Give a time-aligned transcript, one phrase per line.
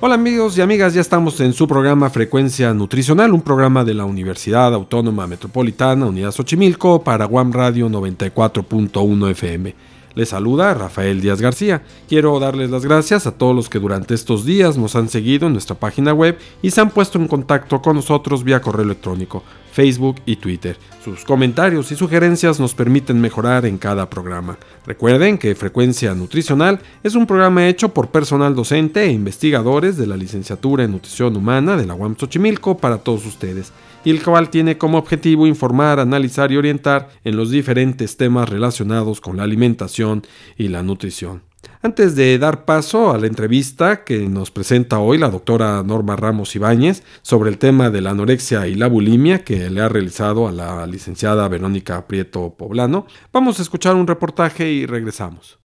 [0.00, 4.04] Hola amigos y amigas, ya estamos en su programa Frecuencia Nutricional, un programa de la
[4.04, 9.74] Universidad Autónoma Metropolitana Unidad Xochimilco para Guam Radio 94.1 FM.
[10.14, 11.82] Les saluda Rafael Díaz García.
[12.08, 15.54] Quiero darles las gracias a todos los que durante estos días nos han seguido en
[15.54, 19.42] nuestra página web y se han puesto en contacto con nosotros vía correo electrónico,
[19.78, 20.76] Facebook y Twitter.
[21.04, 24.58] Sus comentarios y sugerencias nos permiten mejorar en cada programa.
[24.84, 30.16] Recuerden que Frecuencia Nutricional es un programa hecho por personal docente e investigadores de la
[30.16, 33.72] licenciatura en Nutrición Humana de la UAM Xochimilco para todos ustedes
[34.04, 39.20] y el cual tiene como objetivo informar, analizar y orientar en los diferentes temas relacionados
[39.20, 40.24] con la alimentación
[40.56, 41.47] y la nutrición.
[41.80, 46.56] Antes de dar paso a la entrevista que nos presenta hoy la doctora Norma Ramos
[46.56, 50.52] Ibáñez sobre el tema de la anorexia y la bulimia que le ha realizado a
[50.52, 55.58] la licenciada Verónica Prieto Poblano, vamos a escuchar un reportaje y regresamos.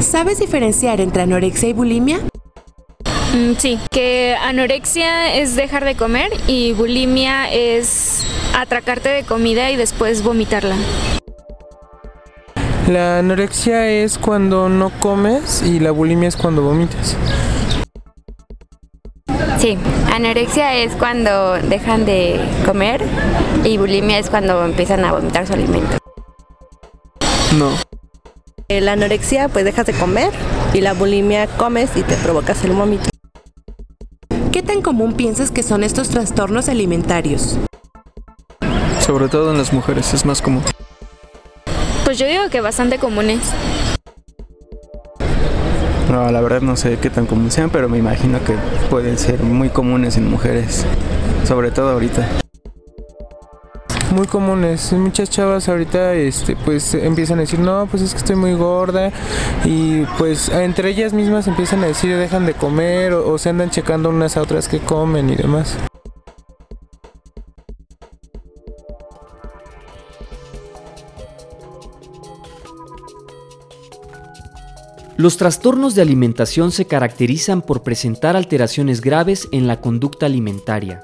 [0.00, 2.20] ¿Sabes diferenciar entre anorexia y bulimia?
[3.34, 8.24] Mm, sí, que anorexia es dejar de comer y bulimia es
[8.56, 10.76] atracarte de comida y después vomitarla.
[12.88, 17.16] La anorexia es cuando no comes y la bulimia es cuando vomitas.
[19.58, 19.76] Sí,
[20.10, 23.02] anorexia es cuando dejan de comer
[23.62, 25.98] y bulimia es cuando empiezan a vomitar su alimento.
[27.58, 27.72] No.
[28.68, 30.32] La anorexia pues dejas de comer
[30.72, 33.10] y la bulimia comes y te provocas el vómito.
[34.68, 37.56] ¿Qué tan común piensas que son estos trastornos alimentarios?
[39.00, 40.62] Sobre todo en las mujeres es más común.
[42.04, 43.40] Pues yo digo que bastante comunes.
[46.10, 48.56] No, la verdad no sé qué tan común sean, pero me imagino que
[48.90, 50.84] pueden ser muy comunes en mujeres,
[51.46, 52.28] sobre todo ahorita
[54.12, 54.92] muy comunes.
[54.92, 59.12] Muchas chavas ahorita este pues empiezan a decir, "No, pues es que estoy muy gorda"
[59.64, 63.70] y pues entre ellas mismas empiezan a decir, "Dejan de comer" o, o se andan
[63.70, 65.76] checando unas a otras que comen y demás.
[75.16, 81.02] Los trastornos de alimentación se caracterizan por presentar alteraciones graves en la conducta alimentaria,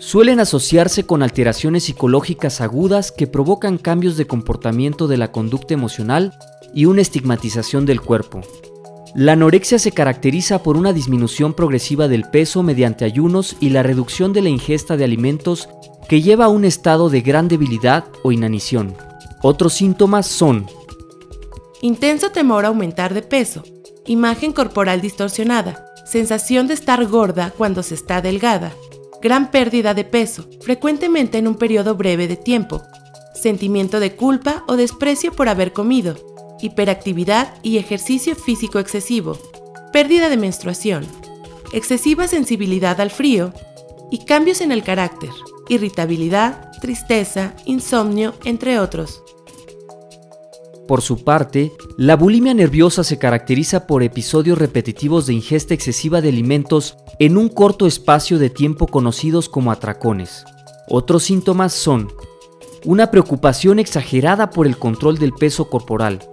[0.00, 6.32] suelen asociarse con alteraciones psicológicas agudas que provocan cambios de comportamiento de la conducta emocional
[6.74, 8.40] y una estigmatización del cuerpo.
[9.14, 14.32] La anorexia se caracteriza por una disminución progresiva del peso mediante ayunos y la reducción
[14.32, 15.68] de la ingesta de alimentos
[16.08, 18.96] que lleva a un estado de gran debilidad o inanición.
[19.42, 20.66] Otros síntomas son
[21.82, 23.64] intenso temor a aumentar de peso,
[24.06, 28.72] imagen corporal distorsionada, sensación de estar gorda cuando se está delgada,
[29.20, 32.82] gran pérdida de peso, frecuentemente en un periodo breve de tiempo,
[33.34, 36.16] sentimiento de culpa o desprecio por haber comido,
[36.60, 39.38] hiperactividad y ejercicio físico excesivo,
[39.92, 41.06] pérdida de menstruación,
[41.72, 43.52] excesiva sensibilidad al frío
[44.10, 45.30] y cambios en el carácter,
[45.68, 49.22] irritabilidad, tristeza, insomnio, entre otros.
[50.90, 56.30] Por su parte, la bulimia nerviosa se caracteriza por episodios repetitivos de ingesta excesiva de
[56.30, 60.44] alimentos en un corto espacio de tiempo conocidos como atracones.
[60.88, 62.08] Otros síntomas son
[62.84, 66.28] una preocupación exagerada por el control del peso corporal,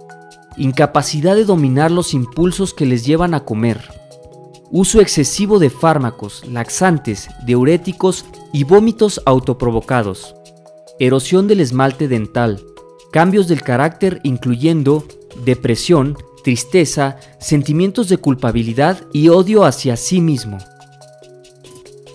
[0.56, 3.88] incapacidad de dominar los impulsos que les llevan a comer,
[4.72, 10.34] uso excesivo de fármacos, laxantes, diuréticos y vómitos autoprovocados,
[10.98, 12.60] erosión del esmalte dental,
[13.12, 15.04] cambios del carácter incluyendo
[15.44, 20.58] depresión, tristeza, sentimientos de culpabilidad y odio hacia sí mismo.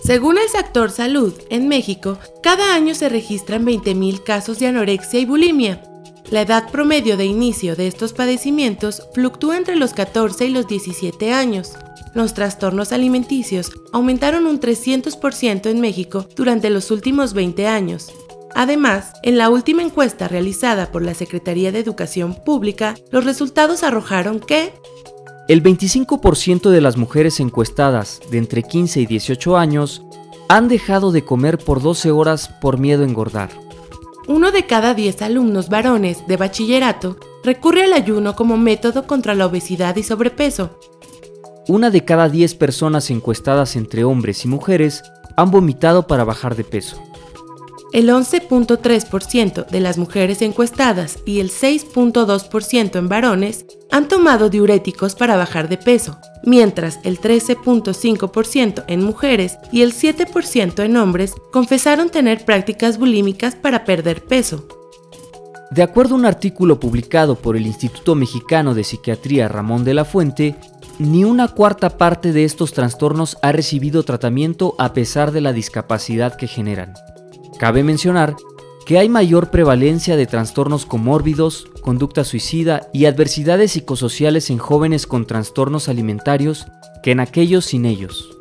[0.04, 5.24] Según el sector salud, en México, cada año se registran 20.000 casos de anorexia y
[5.24, 5.82] bulimia.
[6.30, 11.32] La edad promedio de inicio de estos padecimientos fluctúa entre los 14 y los 17
[11.32, 11.72] años.
[12.14, 18.12] Los trastornos alimenticios aumentaron un 300% en México durante los últimos 20 años,
[18.54, 24.38] Además, en la última encuesta realizada por la Secretaría de Educación Pública, los resultados arrojaron
[24.38, 24.72] que
[25.48, 30.02] el 25% de las mujeres encuestadas de entre 15 y 18 años
[30.48, 33.50] han dejado de comer por 12 horas por miedo a engordar.
[34.26, 39.46] Uno de cada 10 alumnos varones de bachillerato recurre al ayuno como método contra la
[39.46, 40.78] obesidad y sobrepeso.
[41.68, 45.02] Una de cada 10 personas encuestadas entre hombres y mujeres
[45.36, 46.98] han vomitado para bajar de peso.
[47.94, 55.36] El 11.3% de las mujeres encuestadas y el 6.2% en varones han tomado diuréticos para
[55.36, 62.44] bajar de peso, mientras el 13.5% en mujeres y el 7% en hombres confesaron tener
[62.44, 64.66] prácticas bulímicas para perder peso.
[65.70, 70.04] De acuerdo a un artículo publicado por el Instituto Mexicano de Psiquiatría Ramón de la
[70.04, 70.56] Fuente,
[70.98, 76.34] ni una cuarta parte de estos trastornos ha recibido tratamiento a pesar de la discapacidad
[76.34, 76.94] que generan.
[77.64, 78.36] Cabe mencionar
[78.84, 85.26] que hay mayor prevalencia de trastornos comórbidos, conducta suicida y adversidades psicosociales en jóvenes con
[85.26, 86.66] trastornos alimentarios
[87.02, 88.33] que en aquellos sin ellos.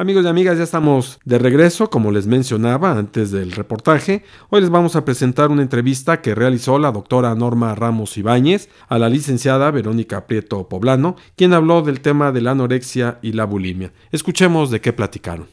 [0.00, 4.22] Amigos y amigas, ya estamos de regreso, como les mencionaba antes del reportaje.
[4.48, 8.96] Hoy les vamos a presentar una entrevista que realizó la doctora Norma Ramos Ibáñez a
[9.00, 13.92] la licenciada Verónica Prieto Poblano, quien habló del tema de la anorexia y la bulimia.
[14.12, 15.48] Escuchemos de qué platicaron.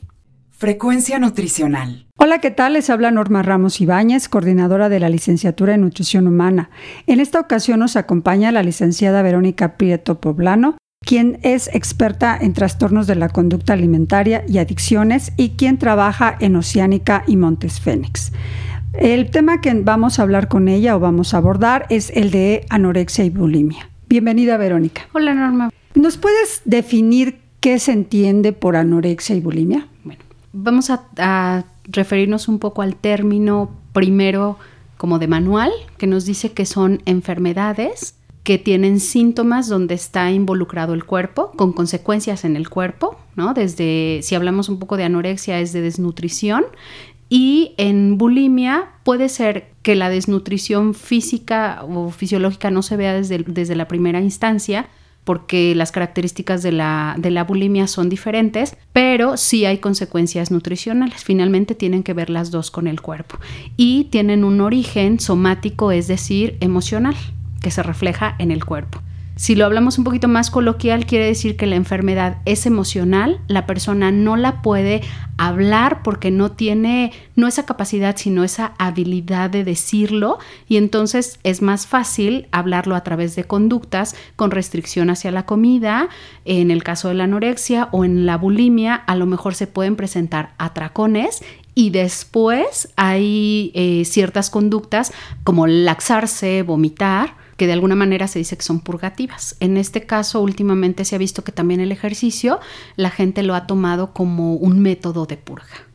[0.52, 2.06] Frecuencia nutricional.
[2.16, 2.74] Hola, ¿qué tal?
[2.74, 6.70] Les habla Norma Ramos Ibáñez, coordinadora de la licenciatura en Nutrición Humana.
[7.08, 13.08] En esta ocasión nos acompaña la licenciada Verónica Prieto Poblano, quien es experta en trastornos
[13.08, 18.32] de la conducta alimentaria y adicciones y quien trabaja en Oceánica y Montes Fénix.
[18.94, 22.66] El tema que vamos a hablar con ella o vamos a abordar es el de
[22.70, 23.90] anorexia y bulimia.
[24.10, 25.08] Bienvenida, Verónica.
[25.14, 25.70] Hola, Norma.
[25.94, 29.88] ¿Nos puedes definir qué se entiende por anorexia y bulimia?
[30.04, 30.22] Bueno,
[30.54, 34.58] vamos a, a referirnos un poco al término primero
[34.98, 38.15] como de manual, que nos dice que son enfermedades
[38.46, 43.56] que tienen síntomas donde está involucrado el cuerpo, con consecuencias en el cuerpo, ¿no?
[43.56, 46.64] Desde, si hablamos un poco de anorexia, es de desnutrición.
[47.28, 53.40] Y en bulimia puede ser que la desnutrición física o fisiológica no se vea desde,
[53.40, 54.90] desde la primera instancia,
[55.24, 61.24] porque las características de la, de la, bulimia son diferentes, pero sí hay consecuencias nutricionales.
[61.24, 63.40] Finalmente tienen que ver las dos con el cuerpo
[63.76, 67.16] y tienen un origen somático, es decir, emocional
[67.66, 69.02] que se refleja en el cuerpo.
[69.36, 73.66] Si lo hablamos un poquito más coloquial, quiere decir que la enfermedad es emocional, la
[73.66, 75.02] persona no la puede
[75.40, 80.38] hablar porque no tiene no esa capacidad, sino esa habilidad de decirlo
[80.70, 86.08] y entonces es más fácil hablarlo a través de conductas con restricción hacia la comida,
[86.46, 89.96] en el caso de la anorexia o en la bulimia, a lo mejor se pueden
[89.96, 95.12] presentar atracones y después hay eh, ciertas conductas
[95.44, 99.56] como laxarse, vomitar, que de alguna manera se dice que son purgativas.
[99.60, 102.60] En este caso, últimamente se ha visto que también el ejercicio,
[102.96, 105.86] la gente lo ha tomado como un método de purga.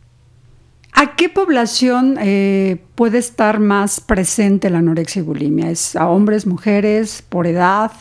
[0.93, 5.71] ¿A qué población eh, puede estar más presente la anorexia y bulimia?
[5.71, 7.93] ¿Es a hombres, mujeres, por edad?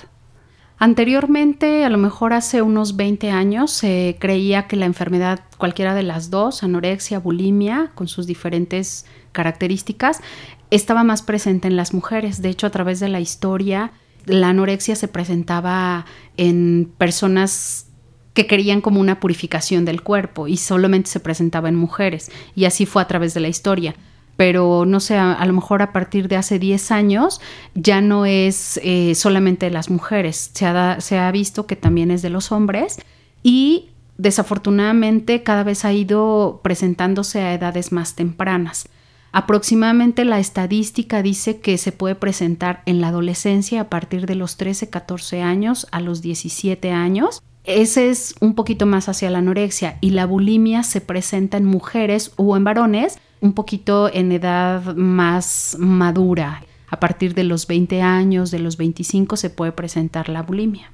[0.82, 6.04] Anteriormente, a lo mejor hace unos 20 años, se creía que la enfermedad, cualquiera de
[6.04, 10.22] las dos, anorexia, bulimia, con sus diferentes características,
[10.72, 12.42] estaba más presente en las mujeres.
[12.42, 13.92] De hecho, a través de la historia,
[14.26, 16.06] la anorexia se presentaba
[16.38, 17.88] en personas
[18.34, 22.32] que querían como una purificación del cuerpo y solamente se presentaba en mujeres.
[22.56, 23.96] Y así fue a través de la historia.
[24.38, 27.42] Pero no sé, a, lo mejor a partir de hace 10 años
[27.76, 30.66] ya no es eh, solamente de las mujeres, se
[31.00, 33.00] se ha visto que también es de los hombres
[33.44, 38.88] y desafortunadamente cada vez ha ido presentándose a edades más tempranas.
[39.32, 44.58] Aproximadamente la estadística dice que se puede presentar en la adolescencia a partir de los
[44.58, 47.42] 13, 14 años a los 17 años.
[47.64, 52.32] Ese es un poquito más hacia la anorexia y la bulimia se presenta en mujeres
[52.38, 56.64] o en varones un poquito en edad más madura.
[56.90, 60.92] A partir de los 20 años, de los 25 se puede presentar la bulimia.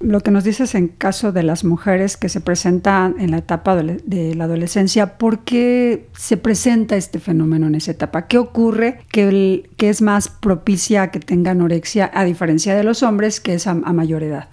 [0.00, 3.76] Lo que nos dices en caso de las mujeres que se presentan en la etapa
[3.76, 8.26] de la adolescencia, ¿por qué se presenta este fenómeno en esa etapa?
[8.26, 13.02] ¿Qué ocurre que, que es más propicia a que tenga anorexia a diferencia de los
[13.02, 14.48] hombres que es a mayor edad?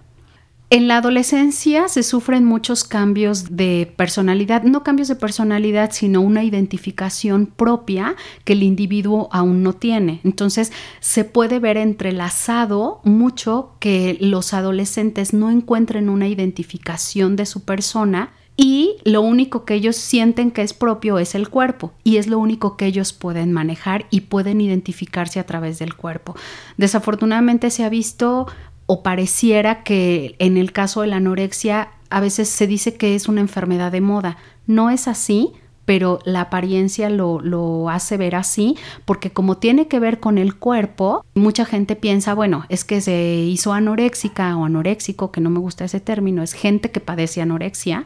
[0.69, 6.43] En la adolescencia se sufren muchos cambios de personalidad, no cambios de personalidad, sino una
[6.43, 10.19] identificación propia que el individuo aún no tiene.
[10.25, 17.63] Entonces se puede ver entrelazado mucho que los adolescentes no encuentren una identificación de su
[17.63, 22.25] persona y lo único que ellos sienten que es propio es el cuerpo y es
[22.25, 26.36] lo único que ellos pueden manejar y pueden identificarse a través del cuerpo.
[26.75, 28.47] Desafortunadamente se ha visto
[28.88, 33.27] o pareciera que en el caso de la anorexia a veces se dice que es
[33.27, 34.38] una enfermedad de moda.
[34.65, 35.51] No es así,
[35.88, 38.75] pero la apariencia lo, hace ver así,
[39.06, 43.36] porque como tiene que ver con el cuerpo, mucha gente piensa, bueno, es que se
[43.36, 48.06] hizo anoréxica o anoréxico, que no me gusta ese término, es gente que padece anorexia,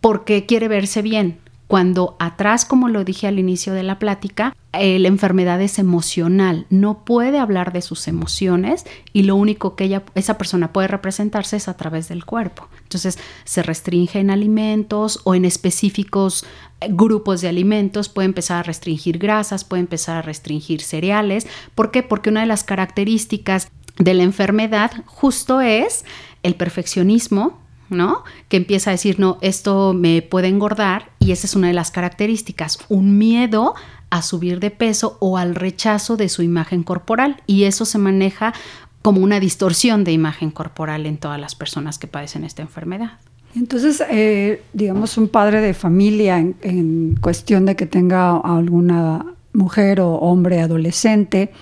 [0.00, 4.98] porque quiere verse bien, cuando atrás, como lo dije al inicio de la plática, eh,
[4.98, 10.04] la enfermedad es emocional, no puede hablar de sus emociones y lo único que ella,
[10.14, 12.68] esa persona puede representarse es a través del cuerpo.
[12.82, 16.44] Entonces se restringe en alimentos o en específicos
[16.80, 21.46] eh, grupos de alimentos, puede empezar a restringir grasas, puede empezar a restringir cereales.
[21.74, 22.02] ¿Por qué?
[22.02, 23.68] Porque una de las características
[23.98, 26.04] de la enfermedad justo es
[26.42, 27.58] el perfeccionismo,
[27.90, 28.24] ¿no?
[28.48, 31.90] Que empieza a decir, no, esto me puede engordar y esa es una de las
[31.90, 33.74] características, un miedo
[34.10, 38.54] a subir de peso o al rechazo de su imagen corporal y eso se maneja
[39.02, 43.12] como una distorsión de imagen corporal en todas las personas que padecen esta enfermedad.
[43.54, 50.14] Entonces, eh, digamos, un padre de familia en cuestión de que tenga alguna mujer o
[50.16, 51.52] hombre adolescente,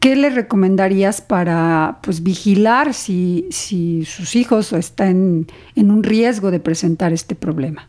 [0.00, 7.12] ¿Qué le recomendarías para pues, vigilar si, sus hijos están en un riesgo de presentar
[7.12, 7.86] este problema?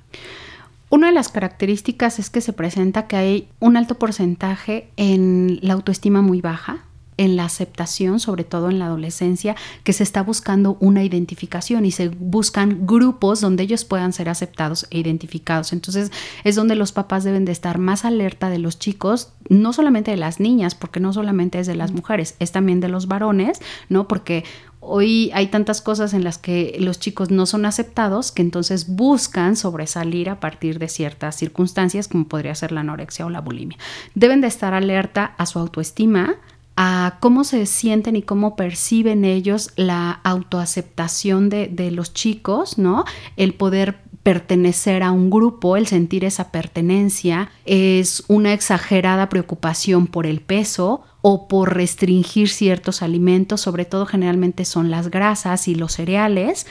[0.89, 5.73] Una de las características es que se presenta que hay un alto porcentaje en la
[5.73, 6.83] autoestima muy baja,
[7.21, 11.91] en la aceptación, sobre todo en la adolescencia, que se está buscando una identificación y
[11.91, 15.71] se buscan grupos donde ellos puedan ser aceptados e identificados.
[15.71, 16.11] Entonces
[16.43, 20.17] es donde los papás deben de estar más alerta de los chicos, no solamente de
[20.17, 24.07] las niñas, porque no solamente es de las mujeres, es también de los varones, ¿no?
[24.07, 24.43] Porque
[24.83, 29.55] Hoy hay tantas cosas en las que los chicos no son aceptados que entonces buscan
[29.55, 33.77] sobresalir a partir de ciertas circunstancias como podría ser la anorexia o la bulimia.
[34.15, 36.37] Deben de estar alerta a su autoestima,
[36.75, 43.05] a cómo se sienten y cómo perciben ellos la autoaceptación de, de los chicos, ¿no?
[43.35, 50.27] El poder pertenecer a un grupo, el sentir esa pertenencia, es una exagerada preocupación por
[50.27, 55.93] el peso o por restringir ciertos alimentos, sobre todo generalmente son las grasas y los
[55.93, 56.67] cereales,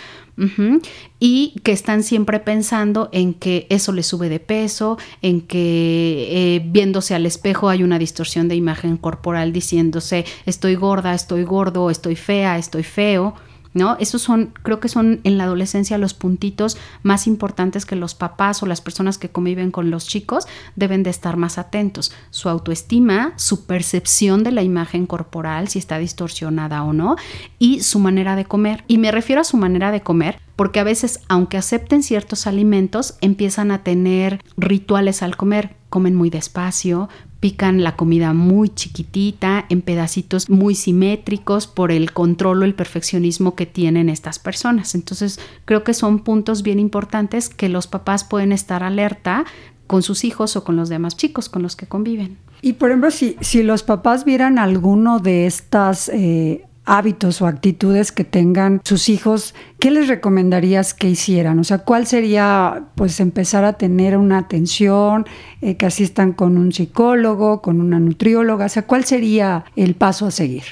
[1.19, 6.63] y que están siempre pensando en que eso le sube de peso, en que eh,
[6.65, 12.17] viéndose al espejo hay una distorsión de imagen corporal diciéndose estoy gorda, estoy gordo, estoy
[12.17, 13.35] fea, estoy feo.
[13.75, 13.97] ¿No?
[14.01, 18.63] Esos son, creo que son en la adolescencia los puntitos más importantes que los papás
[18.63, 20.47] o las personas que conviven con los chicos
[20.77, 22.13] deben de estar más atentos.
[22.31, 27.17] Su autoestima, su percepción de la imagen corporal, si está distorsionada o no,
[27.59, 28.85] y su manera de comer.
[28.89, 33.17] Y me refiero a su manera de comer porque a veces, aunque acepten ciertos alimentos,
[33.23, 35.75] empiezan a tener rituales al comer.
[35.89, 37.09] Comen muy despacio,
[37.41, 43.55] pican la comida muy chiquitita, en pedacitos muy simétricos por el control o el perfeccionismo
[43.55, 44.95] que tienen estas personas.
[44.95, 49.47] Entonces, creo que son puntos bien importantes que los papás pueden estar alerta
[49.87, 52.39] con sus hijos o con los demás chicos con los que conviven.
[52.63, 58.11] Y por ejemplo, si, si los papás vieran alguno de estas eh, hábitos o actitudes
[58.11, 61.61] que tengan sus hijos, ¿qué les recomendarías que hicieran?
[61.61, 65.25] O sea, ¿cuál sería pues empezar a tener una atención,
[65.63, 68.67] eh, que asistan con un psicólogo, con una nutrióloga?
[68.67, 70.65] O sea, ¿cuál sería el paso a seguir?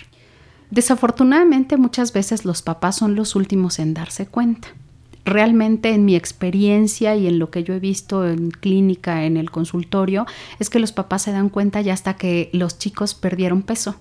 [0.73, 4.69] Desafortunadamente muchas veces los papás son los últimos en darse cuenta.
[5.25, 9.53] Realmente en mi experiencia y en lo que yo he visto en clínica, en el
[9.53, 10.27] consultorio,
[10.59, 13.95] es que los papás se dan cuenta ya hasta que los chicos perdieron peso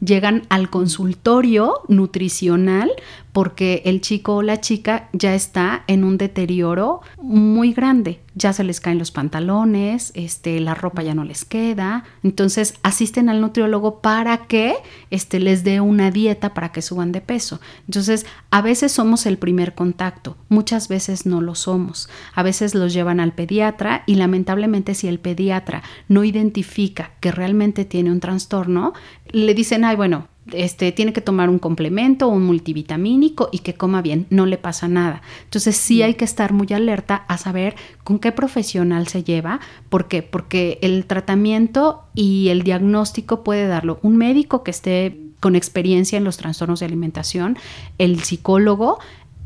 [0.00, 2.90] llegan al consultorio nutricional
[3.32, 8.20] porque el chico o la chica ya está en un deterioro muy grande.
[8.34, 12.04] Ya se les caen los pantalones, este, la ropa ya no les queda.
[12.22, 14.74] Entonces asisten al nutriólogo para que
[15.10, 17.60] este, les dé una dieta para que suban de peso.
[17.86, 22.08] Entonces a veces somos el primer contacto, muchas veces no lo somos.
[22.34, 27.84] A veces los llevan al pediatra y lamentablemente si el pediatra no identifica que realmente
[27.84, 28.92] tiene un trastorno,
[29.32, 33.74] le dicen, ay, bueno, este, tiene que tomar un complemento o un multivitamínico y que
[33.74, 35.22] coma bien, no le pasa nada.
[35.44, 39.60] Entonces sí hay que estar muy alerta a saber con qué profesional se lleva.
[39.88, 40.22] ¿Por qué?
[40.22, 46.24] Porque el tratamiento y el diagnóstico puede darlo un médico que esté con experiencia en
[46.24, 47.56] los trastornos de alimentación,
[47.98, 48.98] el psicólogo,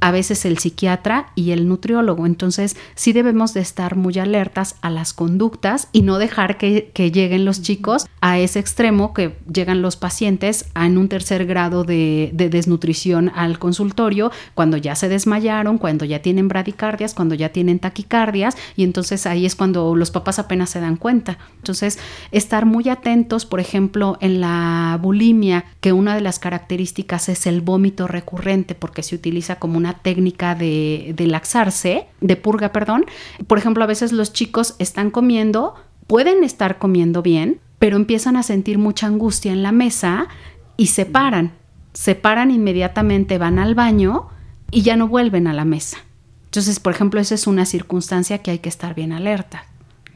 [0.05, 2.27] a veces el psiquiatra y el nutriólogo.
[2.27, 7.47] Entonces, sí debemos de estar muy alertas a las conductas y no dejar que, lleguen
[7.47, 12.51] los chicos a ese extremo que llegan los pacientes en un tercer grado de, de,
[12.51, 18.59] desnutrición al consultorio, cuando ya se desmayaron, cuando ya tienen bradicardias, cuando ya tienen taquicardias,
[18.77, 21.39] y entonces ahí es cuando los papás apenas se dan cuenta.
[21.57, 21.99] Entonces,
[22.31, 27.63] estar muy atentos, por ejemplo, en la bulimia, que una de las características es el
[27.63, 33.07] vómito recurrente, porque se utiliza como una técnica de, laxarse, de purga, perdón.
[33.47, 35.75] Por ejemplo, a veces los chicos están comiendo,
[36.07, 40.29] pueden estar comiendo bien, pero empiezan a sentir mucha angustia en la mesa
[40.77, 41.53] y se paran.
[41.93, 44.29] Se paran inmediatamente, van al baño
[44.71, 45.99] y ya no vuelven a la mesa.
[46.47, 49.67] Entonces, por ejemplo, esa es una circunstancia que hay que estar bien alerta.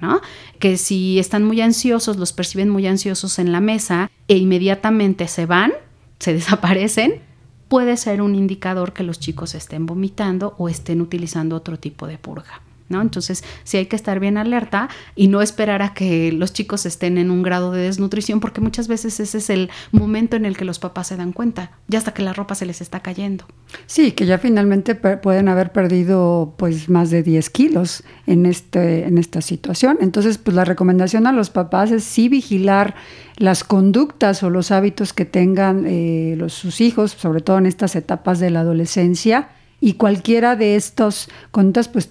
[0.01, 0.21] ¿no?
[0.59, 5.47] Que si están muy ansiosos, los perciben muy ansiosos en la mesa e inmediatamente se
[5.47, 5.73] van,
[6.19, 7.21] se desaparecen,
[7.69, 12.19] puede ser un indicador que los chicos estén vomitando o estén utilizando otro tipo de
[12.19, 12.63] purga.
[12.89, 13.03] ¿No?
[13.03, 17.19] Entonces, sí hay que estar bien alerta y no esperar a que los chicos estén
[17.19, 20.65] en un grado de desnutrición, porque muchas veces ese es el momento en el que
[20.65, 23.45] los papás se dan cuenta, ya hasta que la ropa se les está cayendo.
[23.87, 29.19] Sí, que ya finalmente pueden haber perdido pues más de 10 kilos en, este, en
[29.19, 29.99] esta situación.
[30.01, 32.95] Entonces, pues la recomendación a los papás es sí vigilar
[33.37, 37.97] las conductas o los hábitos que tengan eh, los, sus hijos, sobre todo en estas
[37.97, 42.11] etapas de la adolescencia, y cualquiera de estos conductas, pues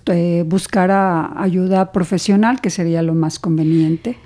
[1.38, 4.18] ayuda profesional, que sería lo más conveniente.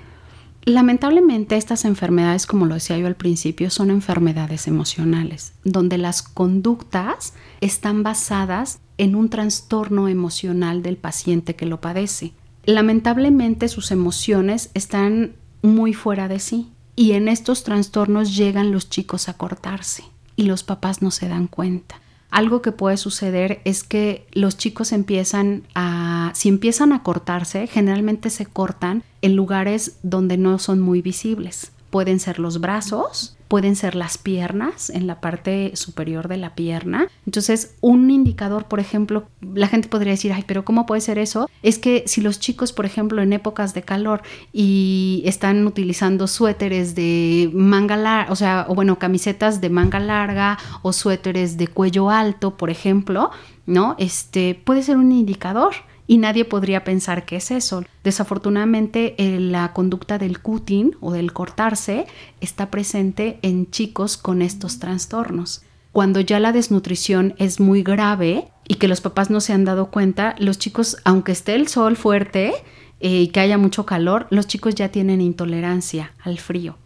[0.64, 7.34] Lamentablemente estas enfermedades, como lo decía yo al principio, son enfermedades emocionales, donde las conductas
[7.60, 12.32] están basadas en un trastorno emocional del paciente que lo padece.
[12.64, 15.32] Lamentablemente sus emociones están
[15.62, 20.04] muy fuera de sí y en estos trastornos llegan los chicos a cortarse
[20.36, 22.01] y los papás no se dan cuenta.
[22.32, 28.30] Algo que puede suceder es que los chicos empiezan a, si empiezan a cortarse, generalmente
[28.30, 31.72] se cortan en lugares donde no son muy visibles.
[31.90, 37.08] Pueden ser los brazos, pueden ser las piernas, en la parte superior de la pierna.
[37.26, 41.50] Entonces, un indicador, por ejemplo, la gente podría decir, ay, pero ¿cómo puede ser eso?
[41.62, 44.22] Es que si los chicos, por ejemplo, en épocas de calor
[44.54, 50.58] y están utilizando suéteres de manga larga, o sea, o bueno, camisetas de manga larga
[50.80, 53.32] o suéteres de cuello alto, por ejemplo,
[53.66, 53.96] ¿no?
[53.98, 55.74] Este puede ser un indicador
[56.12, 57.84] y nadie podría pensar que es eso.
[58.04, 62.04] Desafortunadamente, eh, la conducta del cutting o del cortarse
[62.42, 65.62] está presente en chicos con estos trastornos.
[65.90, 69.86] Cuando ya la desnutrición es muy grave y que los papás no se han dado
[69.86, 72.52] cuenta, los chicos, aunque esté el sol fuerte
[73.00, 76.76] eh, y que haya mucho calor, los chicos ya tienen intolerancia al frío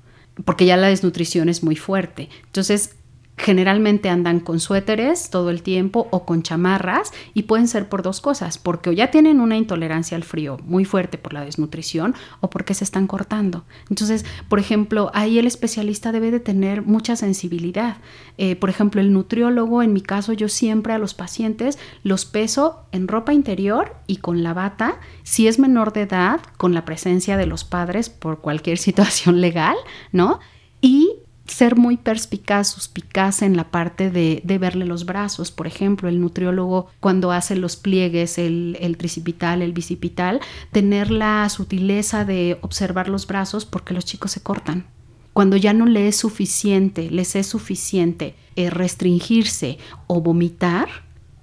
[0.45, 2.29] porque ya la desnutrición es muy fuerte.
[2.45, 2.97] Entonces,
[3.37, 8.21] generalmente andan con suéteres todo el tiempo o con chamarras y pueden ser por dos
[8.21, 12.49] cosas, porque o ya tienen una intolerancia al frío muy fuerte por la desnutrición o
[12.49, 13.65] porque se están cortando.
[13.91, 17.99] Entonces, por ejemplo, ahí el especialista debe de tener mucha sensibilidad.
[18.39, 22.87] Eh, por ejemplo, el nutriólogo, en mi caso, yo siempre a los pacientes los peso
[22.93, 27.37] en ropa interior y con la bata, si es menor de edad, con la presencia
[27.37, 29.77] de los padres por cualquier situación legal,
[30.13, 30.41] ¿no?
[30.81, 31.16] Y
[31.47, 35.51] ser muy perspicaz, suspicaz en la parte de, verle los brazos.
[35.51, 40.41] Por ejemplo, el nutriólogo cuando hace los pliegues, el, el, tricipital, el bicipital,
[40.73, 44.87] tener la sutileza de observar los brazos porque los chicos se cortan.
[45.33, 50.89] Cuando ya no le es suficiente, les es suficiente eh, restringirse o vomitar,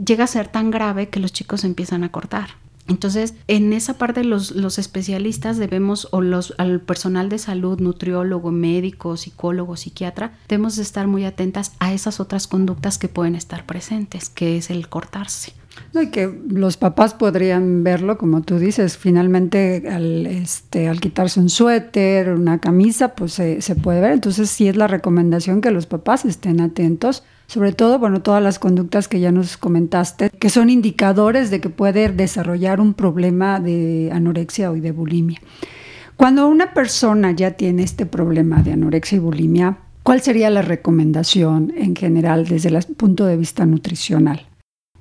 [0.04, 2.63] llega a ser tan grave que los chicos empiezan a cortar.
[2.88, 8.52] Entonces, en esa parte los, los especialistas debemos, o los, al personal de salud, nutriólogo,
[8.52, 14.30] médico, psicólogo, psiquiatra, debemos estar muy atentas a esas otras conductas que pueden estar presentes,
[14.30, 15.54] que es el cortarse.
[15.94, 21.40] No, y que los papás podrían verlo, como tú dices, finalmente al, este, al quitarse
[21.40, 24.12] un suéter, una camisa, pues se, se puede ver.
[24.12, 28.60] Entonces sí es la recomendación que los papás estén atentos sobre todo, bueno, todas las
[28.60, 34.10] conductas que ya nos comentaste, que son indicadores de que puede desarrollar un problema de
[34.14, 35.40] anorexia o de bulimia.
[36.16, 41.74] Cuando una persona ya tiene este problema de anorexia y bulimia, ¿cuál sería la recomendación
[41.76, 44.48] en general desde el punto de vista nutricional?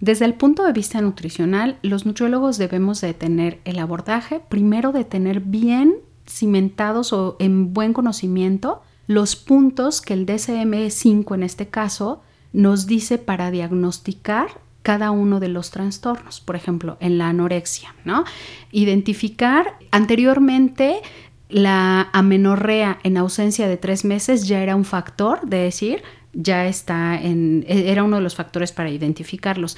[0.00, 5.04] Desde el punto de vista nutricional, los nutriólogos debemos de tener el abordaje, primero de
[5.04, 5.94] tener bien
[6.26, 12.22] cimentados o en buen conocimiento los puntos que el DSM-5 en este caso
[12.52, 18.24] nos dice para diagnosticar cada uno de los trastornos, por ejemplo, en la anorexia, ¿no?
[18.72, 21.00] Identificar anteriormente
[21.48, 27.20] la amenorrea en ausencia de tres meses ya era un factor de decir ya está
[27.20, 29.76] en, e, era uno de los factores para identificarlos.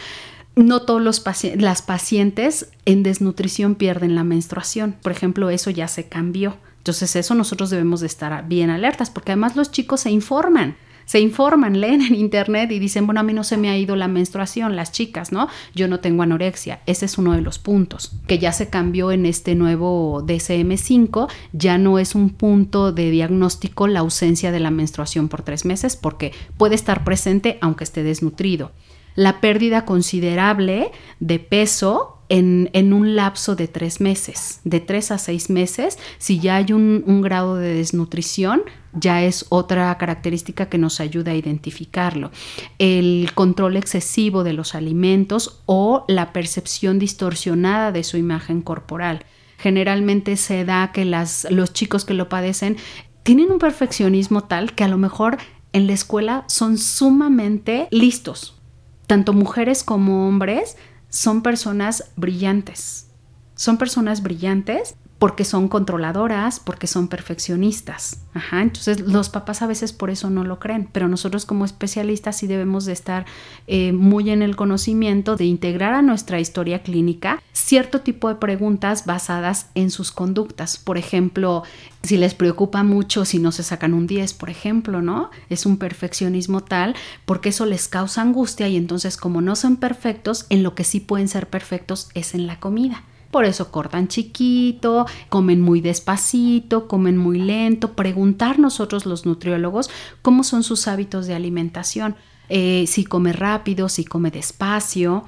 [0.57, 1.23] No todos los
[1.57, 4.95] las pacientes en desnutrición pierden la menstruación.
[5.03, 6.57] Por ejemplo, eso ya se cambió.
[6.79, 11.21] Entonces, eso nosotros debemos de estar bien alertas, porque además los chicos se informan se
[11.21, 14.09] informan, leen en internet y dicen, bueno, a mí no se me ha ido la
[14.09, 15.49] menstruación, las chicas, ¿no?
[15.75, 16.81] Yo no tengo anorexia.
[16.87, 21.79] Ese es uno de los puntos, que ya se cambió en este nuevo DSM5, ya
[21.79, 26.33] no es un punto de diagnóstico la ausencia de la menstruación por tres meses, porque
[26.57, 28.73] puede estar presente aunque esté desnutrido.
[29.15, 30.91] La pérdida considerable
[31.21, 36.57] de peso en, un lapso de tres meses, de tres a seis meses, si ya
[36.57, 38.63] hay un, grado de desnutrición,
[38.95, 42.31] ya es otra característica que nos ayuda a identificarlo.
[42.79, 49.25] El control excesivo de los alimentos o la percepción distorsionada de su imagen corporal.
[49.59, 52.77] Generalmente se da que los chicos que lo padecen
[53.23, 55.39] tienen un perfeccionismo tal que a lo mejor
[55.73, 58.61] en la escuela son sumamente listos.
[59.07, 60.77] Tanto mujeres como hombres
[61.09, 63.11] son personas brillantes.
[63.57, 68.19] Son personas brillantes porque son controladoras, porque son perfeccionistas.
[68.35, 72.37] Ajá, entonces los papás a veces por eso no lo creen, pero nosotros como especialistas
[72.37, 73.25] sí debemos de estar
[73.67, 79.07] eh, muy en el conocimiento de integrar a nuestra historia clínica cierto tipo de preguntas
[79.07, 80.77] basadas en sus conductas.
[80.77, 81.63] Por ejemplo,
[82.03, 85.31] si les preocupa mucho si no se sacan un 10, por ejemplo, ¿no?
[85.49, 90.45] Es un perfeccionismo tal porque eso les causa angustia y entonces como no son perfectos,
[90.51, 93.05] en lo que sí pueden ser perfectos es en la comida.
[93.35, 97.95] Por eso cortan chiquito, comen muy despacito, comen muy lento.
[97.95, 99.91] Preguntar nosotros los nutriólogos
[100.23, 102.15] cómo son sus hábitos de alimentación.
[102.49, 105.25] Eh, si come rápido, si come despacio,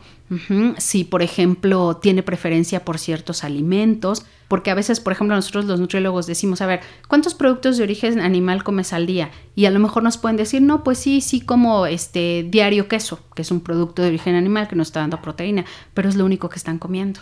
[0.79, 5.81] si por ejemplo tiene preferencia por ciertos alimentos, porque a veces, por ejemplo, nosotros los
[5.81, 9.33] nutriólogos decimos, a ver, ¿cuántos productos de origen animal comes al día?
[9.57, 13.19] Y a lo mejor nos pueden decir, no, pues sí, sí como este diario queso,
[13.35, 16.25] que es un producto de origen animal que nos está dando proteína, pero es lo
[16.25, 17.19] único que están comiendo.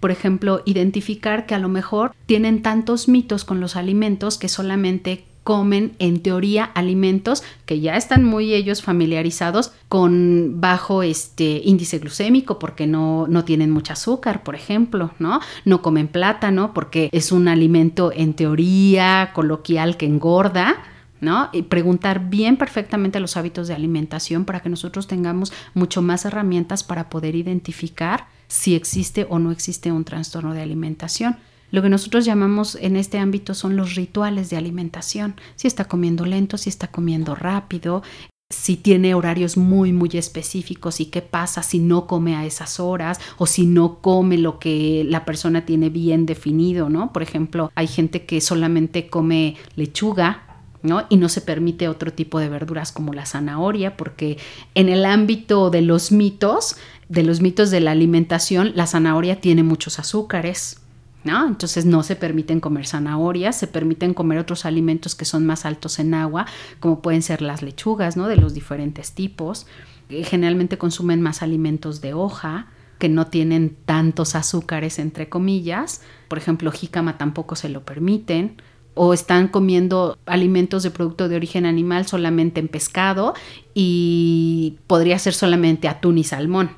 [0.00, 5.24] Por ejemplo, identificar que a lo mejor tienen tantos mitos con los alimentos que solamente
[5.48, 12.58] comen en teoría alimentos que ya están muy ellos familiarizados con bajo este índice glucémico
[12.58, 15.40] porque no, no tienen mucho azúcar, por ejemplo, ¿no?
[15.64, 20.76] No comen plátano porque es un alimento en teoría coloquial que engorda.
[21.20, 21.48] ¿No?
[21.52, 26.84] Y preguntar bien perfectamente los hábitos de alimentación para que nosotros tengamos mucho más herramientas
[26.84, 31.36] para poder identificar si existe o no existe un trastorno de alimentación.
[31.70, 35.34] Lo que nosotros llamamos en este ámbito son los rituales de alimentación.
[35.54, 38.02] Si está comiendo lento, si está comiendo rápido,
[38.50, 43.20] si tiene horarios muy, muy específicos y qué pasa si no come a esas horas
[43.36, 47.12] o si no come lo que la persona tiene bien definido, ¿no?
[47.12, 50.44] Por ejemplo, hay gente que solamente come lechuga
[50.82, 51.06] ¿no?
[51.08, 54.38] Y no se permite otro tipo de verduras como la zanahoria, porque
[54.74, 56.76] en el ámbito de los mitos,
[57.08, 60.80] de los mitos de la alimentación, la zanahoria tiene muchos azúcares,
[61.24, 61.46] ¿no?
[61.46, 65.98] Entonces no se permiten comer zanahorias, se permiten comer otros alimentos que son más altos
[65.98, 66.46] en agua,
[66.80, 68.28] como pueden ser las lechugas, ¿no?
[68.28, 69.66] De los diferentes tipos.
[70.10, 72.68] Eh, generalmente consumen más alimentos de hoja,
[72.98, 76.02] que no tienen tantos azúcares, entre comillas.
[76.28, 78.60] Por ejemplo, jícama tampoco se lo permiten
[78.94, 83.34] o están comiendo alimentos de producto de origen animal solamente en pescado
[83.72, 86.70] y podría ser solamente atún y salmón.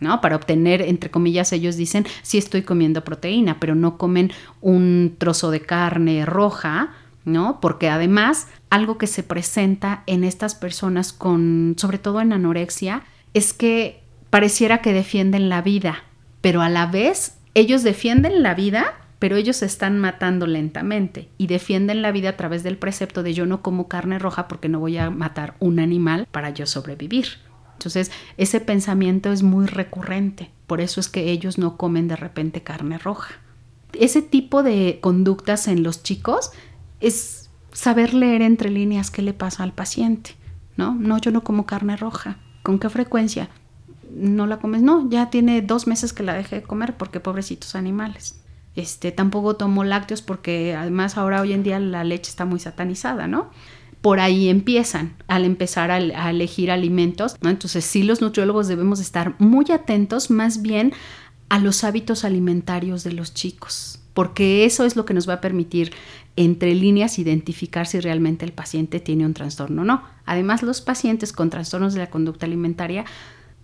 [0.00, 0.20] ¿No?
[0.20, 5.50] Para obtener, entre comillas, ellos dicen, sí estoy comiendo proteína, pero no comen un trozo
[5.50, 6.90] de carne roja,
[7.24, 7.60] ¿no?
[7.60, 13.02] Porque además, algo que se presenta en estas personas con, sobre todo en anorexia,
[13.34, 16.04] es que pareciera que defienden la vida,
[16.40, 21.46] pero a la vez ellos defienden la vida, pero ellos se están matando lentamente y
[21.46, 24.78] defienden la vida a través del precepto de yo no como carne roja porque no
[24.78, 27.26] voy a matar un animal para yo sobrevivir.
[27.76, 32.62] Entonces, ese pensamiento es muy recurrente, por eso es que ellos no comen de repente
[32.62, 33.34] carne roja.
[33.92, 36.52] Ese tipo de conductas en los chicos
[37.00, 40.34] es saber leer entre líneas qué le pasa al paciente,
[40.76, 40.94] ¿no?
[40.94, 42.38] No, yo no como carne roja.
[42.62, 43.50] ¿Con qué frecuencia?
[44.10, 47.74] No la comes, no, ya tiene dos meses que la dejé de comer porque pobrecitos
[47.74, 48.40] animales.
[48.74, 53.26] Este, tampoco tomo lácteos porque además ahora hoy en día la leche está muy satanizada,
[53.26, 53.50] ¿no?
[54.06, 57.36] Por ahí empiezan al empezar a, elegir alimentos.
[57.42, 60.92] Entonces sí los nutriólogos debemos estar muy atentos más bien
[61.48, 65.40] a los hábitos alimentarios de los chicos, porque eso es lo que nos va a
[65.40, 65.92] permitir
[66.36, 70.04] entre líneas identificar si realmente el paciente tiene un trastorno o no.
[70.24, 73.06] Además, los pacientes con trastornos de la conducta alimentaria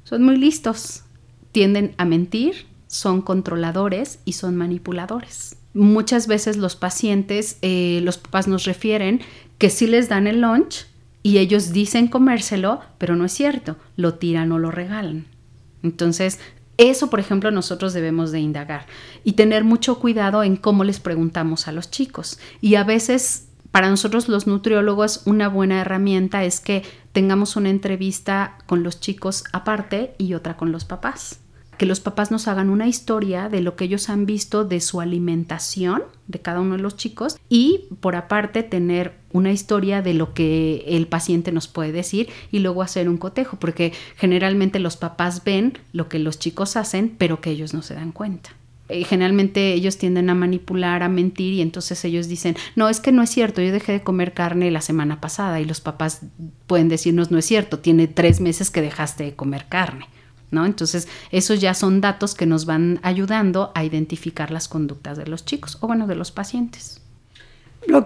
[0.02, 1.04] son muy listos,
[1.52, 5.56] tienden a mentir, son controladores y son manipuladores.
[5.72, 9.22] Muchas veces los pacientes, eh, los papás nos refieren
[9.58, 10.86] que sí les dan el lunch,
[11.22, 15.26] y ellos dicen comérselo, pero no es cierto, lo tiran o lo regalan.
[15.82, 16.40] Entonces,
[16.78, 18.86] eso, por ejemplo, nosotros debemos de indagar
[19.24, 22.40] y tener mucho cuidado en cómo les preguntamos a los chicos.
[22.60, 28.58] Y a veces, para nosotros los nutriólogos, una buena herramienta es que tengamos una entrevista
[28.66, 31.41] con los chicos aparte y otra con los papás
[31.82, 35.00] que los papás nos hagan una historia de lo que ellos han visto de su
[35.00, 40.32] alimentación de cada uno de los chicos y por aparte tener una historia de lo
[40.32, 45.42] que el paciente nos puede decir y luego hacer un cotejo, porque generalmente los papás
[45.42, 48.50] ven lo que los chicos hacen, pero que ellos no se dan cuenta
[48.88, 53.22] generalmente ellos tienden a manipular, a mentir y entonces ellos dicen, no, es que no
[53.22, 56.20] es cierto, yo dejé de comer carne la semana pasada y los papás
[56.68, 60.06] pueden decirnos, no es cierto, tiene tres meses que dejaste de comer carne.
[60.52, 65.44] Entonces, esos ya son datos que nos van ayudando a identificar las conductas de los
[65.44, 67.00] chicos o, bueno, de los pacientes.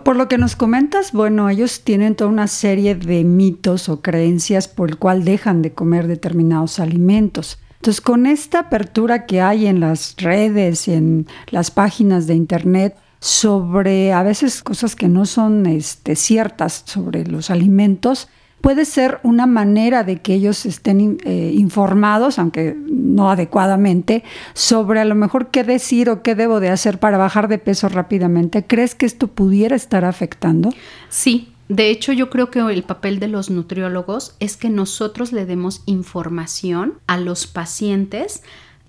[0.04, 4.68] por lo que nos comentas, bueno, ellos tienen toda una serie de mitos o creencias
[4.68, 7.58] por el cual dejan de comer determinados alimentos.
[7.76, 14.12] Entonces, con esta apertura que hay en las redes en las páginas de internet sobre
[14.12, 18.28] a veces cosas que no son este, ciertas sobre los alimentos,
[18.66, 24.24] puede ser una manera de que ellos estén eh, informados, aunque no adecuadamente,
[24.54, 27.88] sobre a lo mejor qué decir o qué debo de hacer para bajar de peso
[27.88, 28.66] rápidamente.
[28.66, 30.70] ¿Crees que esto pudiera estar afectando?
[31.10, 35.46] Sí, de hecho, yo creo que el papel de los nutriólogos es que nosotros le
[35.46, 38.42] demos información a los pacientes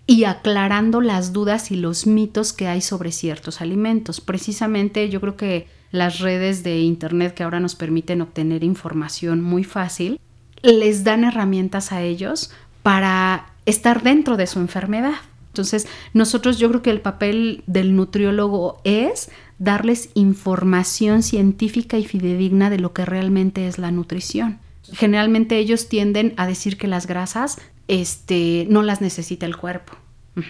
[0.07, 4.21] y aclarando las dudas y los mitos que hay sobre ciertos alimentos.
[4.21, 9.63] Precisamente yo creo que las redes de Internet que ahora nos permiten obtener información muy
[9.63, 10.19] fácil,
[10.61, 12.51] les dan herramientas a ellos
[12.83, 15.15] para estar dentro de su enfermedad.
[15.49, 22.69] Entonces, nosotros yo creo que el papel del nutriólogo es darles información científica y fidedigna
[22.69, 24.59] de lo que realmente es la nutrición.
[24.93, 29.93] Generalmente ellos tienden a decir que las grasas este, no las necesita el cuerpo.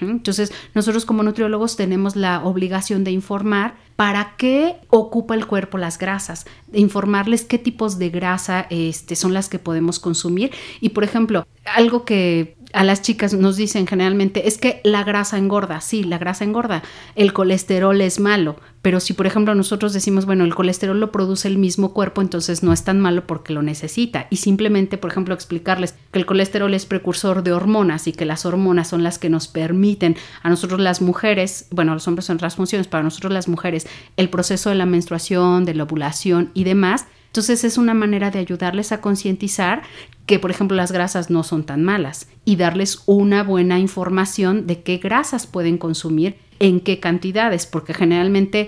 [0.02, 5.98] Entonces, nosotros como nutriólogos tenemos la obligación de informar para qué ocupa el cuerpo las
[5.98, 10.52] grasas, de informarles qué tipos de grasa este, son las que podemos consumir.
[10.82, 15.40] Y, por ejemplo, algo que a las chicas nos dicen generalmente es que la grasa
[15.40, 16.84] engorda, sí, la grasa engorda,
[17.16, 21.48] el colesterol es malo, pero si por ejemplo nosotros decimos, bueno, el colesterol lo produce
[21.48, 24.28] el mismo cuerpo, entonces no es tan malo porque lo necesita.
[24.30, 28.46] Y simplemente, por ejemplo, explicarles que el colesterol es precursor de hormonas y que las
[28.46, 32.58] hormonas son las que nos permiten a nosotros las mujeres, bueno, los hombres son otras
[32.58, 33.88] funciones, para nosotros las mujeres,
[34.18, 37.08] el proceso de la menstruación, de la ovulación y demás,
[37.38, 39.84] entonces es una manera de ayudarles a concientizar
[40.26, 44.82] que, por ejemplo, las grasas no son tan malas y darles una buena información de
[44.82, 48.66] qué grasas pueden consumir, en qué cantidades, porque generalmente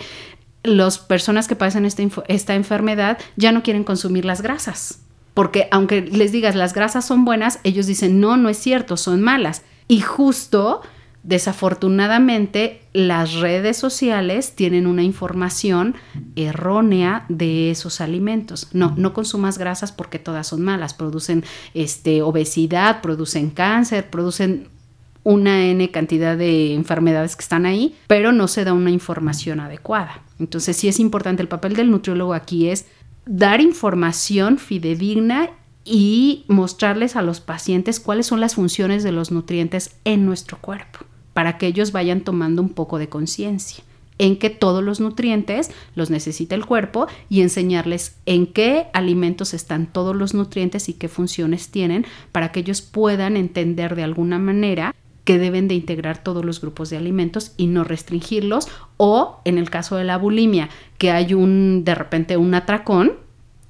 [0.61, 4.99] las personas que padecen esta, esta enfermedad ya no quieren consumir las grasas.
[5.33, 9.23] Porque aunque les digas las grasas son buenas, ellos dicen no, no es cierto, son
[9.23, 9.63] malas.
[9.87, 10.81] Y justo
[11.29, 15.93] Desafortunadamente, las redes sociales tienen una información
[16.35, 18.69] errónea de esos alimentos.
[18.73, 21.43] No, no consumas grasas porque todas son malas, producen
[21.75, 24.69] este, obesidad, producen cáncer, producen
[25.23, 30.23] una N cantidad de enfermedades que están ahí, pero no se da una información adecuada.
[30.39, 32.87] Entonces, sí es importante, el papel del nutriólogo aquí es
[33.27, 35.51] dar información fidedigna
[35.85, 41.05] y mostrarles a los pacientes cuáles son las funciones de los nutrientes en nuestro cuerpo
[41.39, 43.81] para que ellos vayan tomando un poco de conciencia
[44.17, 49.87] en que todos los nutrientes los necesita el cuerpo y enseñarles en qué alimentos están
[49.87, 54.93] todos los nutrientes y qué funciones tienen para que ellos puedan entender de alguna manera
[55.23, 58.67] que deben de integrar todos los grupos de alimentos y no restringirlos.
[58.97, 63.13] O en el caso de la bulimia que hay un de repente un atracón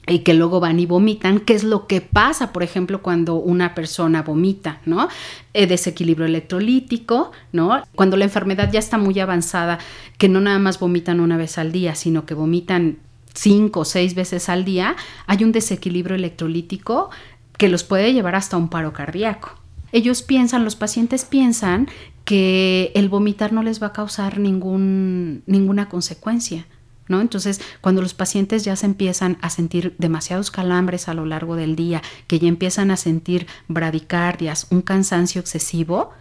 [0.09, 3.75] y que luego van y vomitan, qué es lo que pasa, por ejemplo, cuando una
[3.75, 5.07] persona vomita, ¿no?
[5.53, 7.83] Eh, desequilibrio electrolítico, ¿no?
[7.95, 9.77] Cuando la enfermedad ya está muy avanzada,
[10.17, 12.97] que no nada más vomitan una vez al día, sino que vomitan
[13.33, 14.95] cinco o seis veces al día,
[15.27, 17.11] hay un desequilibrio electrolítico
[17.57, 19.51] que los puede llevar hasta un paro cardíaco.
[19.91, 21.87] Ellos piensan, los pacientes piensan
[22.25, 26.67] que el vomitar no les va a causar ningún, ninguna consecuencia.
[27.09, 31.75] Entonces, cuando los pacientes ya se empiezan a sentir demasiados calambres a lo largo del
[31.75, 36.11] día, que ya empiezan a sentir bradicardias, un cansancio excesivo,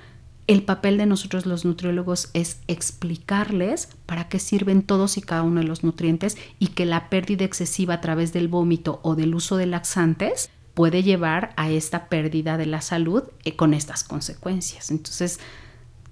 [0.48, 5.60] el papel de nosotros los nutriólogos es explicarles para qué sirven todos y cada uno
[5.60, 9.58] de los nutrientes y que la pérdida excesiva a través del vómito o del uso
[9.58, 14.90] de laxantes puede llevar a esta pérdida de la salud eh, con estas consecuencias.
[14.90, 15.38] Entonces,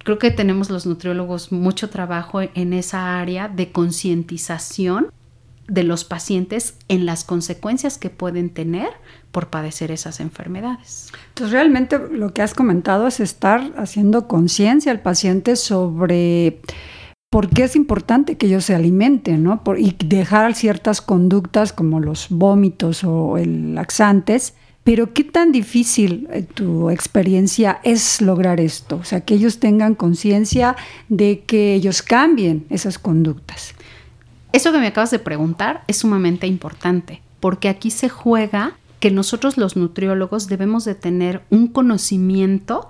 [0.07, 5.09] Creo que tenemos los nutriólogos mucho trabajo en esa área de concientización
[5.67, 8.91] de los pacientes en las consecuencias que pueden tener
[9.33, 11.11] por padecer esas enfermedades.
[11.31, 16.61] Entonces, realmente lo que has comentado es estar haciendo conciencia al paciente sobre
[17.29, 19.61] por qué es importante que ellos se alimenten, ¿no?
[19.77, 24.55] y dejar ciertas conductas como los vómitos o el laxantes.
[24.87, 29.97] Pero qué tan difícil en tu experiencia es lograr esto, o sea, que ellos tengan
[29.97, 30.77] conciencia
[31.09, 33.75] de que ellos cambien esas conductas.
[34.53, 39.57] Eso que me acabas de preguntar es sumamente importante, porque aquí se juega que nosotros
[39.57, 42.89] los nutriólogos debemos de tener un conocimiento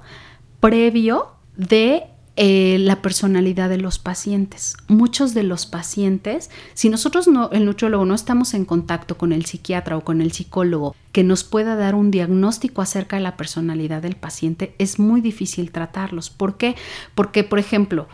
[0.61, 2.03] previo de
[2.37, 4.77] eh, la personalidad de los pacientes.
[4.89, 9.47] Muchos de los pacientes, si nosotros no, el nutriólogo no estamos en contacto con el
[9.47, 14.03] psiquiatra o con el psicólogo que nos pueda dar un diagnóstico acerca de la personalidad
[14.03, 16.29] del paciente, es muy difícil tratarlos.
[16.29, 16.77] ¿Por qué?
[17.15, 18.07] Porque, por ejemplo,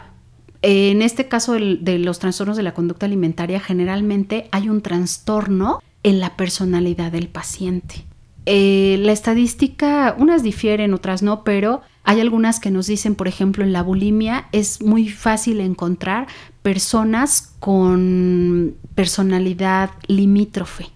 [0.62, 6.20] en este caso de los trastornos de la conducta alimentaria, generalmente hay un trastorno en
[6.20, 8.04] la personalidad del paciente.
[8.46, 13.64] Eh, la estadística, unas difieren, otras no, pero hay algunas que nos dicen, por ejemplo,
[13.64, 16.26] en la bulimia es muy fácil encontrar
[16.62, 20.86] personas con personalidad limítrofe.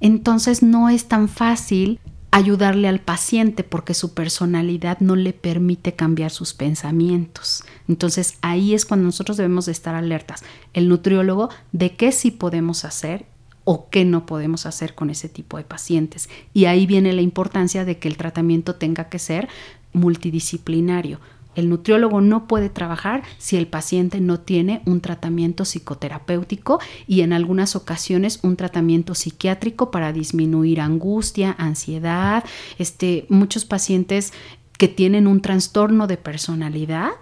[0.00, 6.30] Entonces no es tan fácil ayudarle al paciente porque su personalidad no le permite cambiar
[6.30, 7.64] sus pensamientos.
[7.88, 12.84] Entonces ahí es cuando nosotros debemos de estar alertas, el nutriólogo, de qué sí podemos
[12.84, 13.26] hacer
[13.64, 16.28] o qué no podemos hacer con ese tipo de pacientes.
[16.52, 19.48] Y ahí viene la importancia de que el tratamiento tenga que ser
[19.92, 21.20] multidisciplinario.
[21.56, 27.32] El nutriólogo no puede trabajar si el paciente no tiene un tratamiento psicoterapéutico y en
[27.32, 32.44] algunas ocasiones un tratamiento psiquiátrico para disminuir angustia, ansiedad.
[32.78, 34.34] Este, muchos pacientes
[34.76, 37.12] que tienen un trastorno de personalidad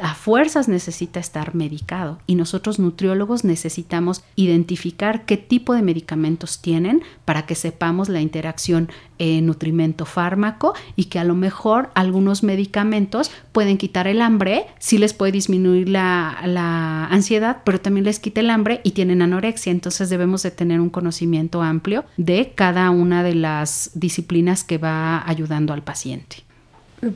[0.00, 7.02] a fuerzas necesita estar medicado y nosotros nutriólogos necesitamos identificar qué tipo de medicamentos tienen
[7.24, 13.78] para que sepamos la interacción eh, nutrimento-fármaco y que a lo mejor algunos medicamentos pueden
[13.78, 18.50] quitar el hambre, sí les puede disminuir la, la ansiedad, pero también les quita el
[18.50, 19.70] hambre y tienen anorexia.
[19.70, 25.26] Entonces debemos de tener un conocimiento amplio de cada una de las disciplinas que va
[25.28, 26.43] ayudando al paciente.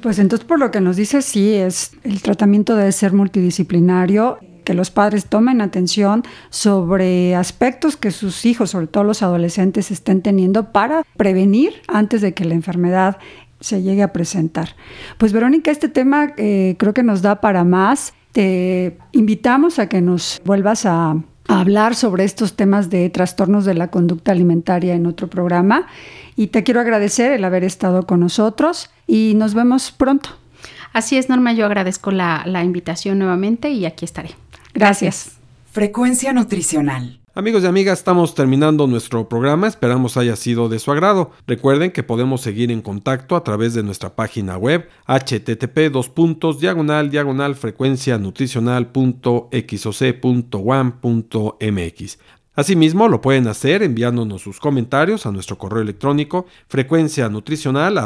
[0.00, 4.38] Pues entonces por lo que nos dice, sí, es el tratamiento debe ser multidisciplinario,
[4.68, 10.20] que los padres tomen atención sobre aspectos que sus hijos, sobre todo los adolescentes, estén
[10.20, 13.16] teniendo para prevenir antes de que la enfermedad
[13.60, 14.76] se llegue a presentar.
[15.16, 18.12] Pues Verónica, este tema eh, creo que nos da para más.
[18.32, 21.16] Te invitamos a que nos vuelvas a
[21.48, 25.86] hablar sobre estos temas de trastornos de la conducta alimentaria en otro programa.
[26.36, 30.30] Y te quiero agradecer el haber estado con nosotros y nos vemos pronto.
[30.92, 34.30] Así es, Norma, yo agradezco la, la invitación nuevamente y aquí estaré.
[34.74, 35.38] Gracias.
[35.72, 37.18] Frecuencia nutricional.
[37.38, 41.30] Amigos y amigas, estamos terminando nuestro programa, esperamos haya sido de su agrado.
[41.46, 45.92] Recuerden que podemos seguir en contacto a través de nuestra página web http
[46.58, 48.18] diagonal diagonal frecuencia
[52.58, 57.96] Asimismo, lo pueden hacer enviándonos sus comentarios a nuestro correo electrónico frecuencia nutricional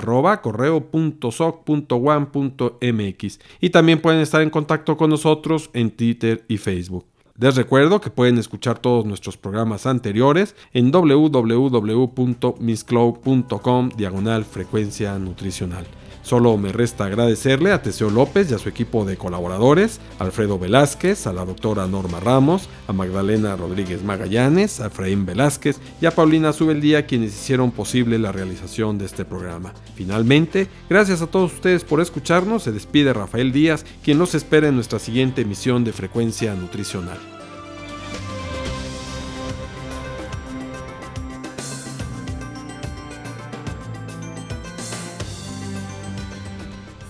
[3.62, 7.06] y también pueden estar en contacto con nosotros en Twitter y Facebook.
[7.38, 15.86] Les recuerdo que pueden escuchar todos nuestros programas anteriores en www.misscloud.com diagonal frecuencia nutricional.
[16.22, 21.26] Solo me resta agradecerle a Teseo López y a su equipo de colaboradores, Alfredo Velázquez,
[21.26, 26.52] a la doctora Norma Ramos, a Magdalena Rodríguez Magallanes, a Efraín Velázquez y a Paulina
[26.52, 29.74] Subeldía quienes hicieron posible la realización de este programa.
[29.96, 34.76] Finalmente, gracias a todos ustedes por escucharnos, se despide Rafael Díaz, quien nos espera en
[34.76, 37.41] nuestra siguiente emisión de Frecuencia Nutricional.